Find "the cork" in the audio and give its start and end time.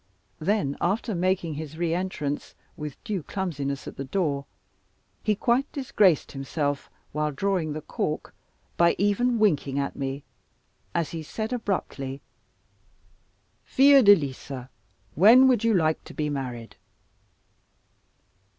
7.73-8.33